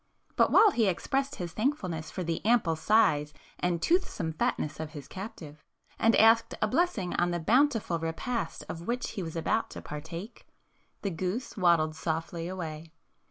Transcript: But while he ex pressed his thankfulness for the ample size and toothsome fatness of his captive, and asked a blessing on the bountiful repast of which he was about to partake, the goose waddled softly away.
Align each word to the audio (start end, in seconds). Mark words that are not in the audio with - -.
But 0.35 0.51
while 0.51 0.71
he 0.71 0.87
ex 0.87 1.05
pressed 1.05 1.35
his 1.35 1.53
thankfulness 1.53 2.09
for 2.09 2.23
the 2.23 2.43
ample 2.43 2.75
size 2.75 3.35
and 3.59 3.79
toothsome 3.79 4.33
fatness 4.33 4.79
of 4.79 4.93
his 4.93 5.07
captive, 5.07 5.63
and 5.99 6.15
asked 6.15 6.55
a 6.59 6.67
blessing 6.67 7.13
on 7.17 7.29
the 7.29 7.39
bountiful 7.39 7.99
repast 7.99 8.63
of 8.67 8.87
which 8.87 9.11
he 9.11 9.21
was 9.21 9.35
about 9.35 9.69
to 9.69 9.81
partake, 9.83 10.47
the 11.03 11.11
goose 11.11 11.55
waddled 11.55 11.95
softly 11.95 12.47
away. 12.47 12.89